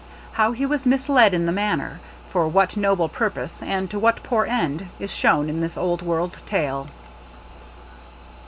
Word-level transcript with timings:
How 0.31 0.51
he 0.53 0.65
was 0.65 0.87
misled 0.87 1.31
in 1.31 1.45
the 1.45 1.51
matter, 1.51 1.99
for 2.27 2.47
what 2.47 2.75
noble 2.75 3.07
purpose 3.07 3.61
and 3.61 3.87
to 3.91 3.99
what 3.99 4.23
poor 4.23 4.45
end, 4.47 4.87
is 4.97 5.11
shown 5.11 5.47
in 5.47 5.61
this 5.61 5.77
old 5.77 6.01
world 6.01 6.41
tale. 6.47 6.87